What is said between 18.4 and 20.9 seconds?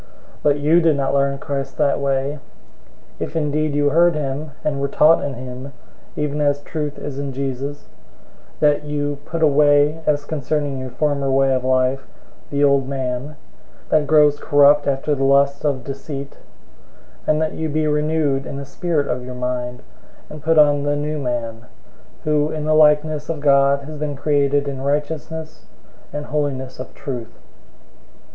in the spirit of your mind, 004:024 and put on